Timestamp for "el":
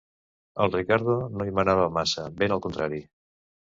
0.65-0.73